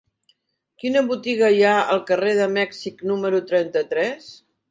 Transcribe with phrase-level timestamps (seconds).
[0.83, 4.35] Quina botiga hi ha al carrer de Mèxic número trenta-tres?